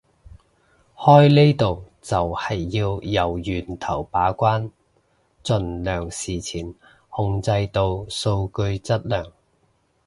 [0.97, 4.71] 開呢度就係要由源頭把關
[5.43, 6.73] 盡量事前
[7.09, 9.31] 控制到數據質量